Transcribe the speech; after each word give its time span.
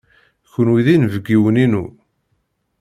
Kenwi 0.51 0.81
d 0.85 0.87
inebgiwen-inu. 0.93 1.85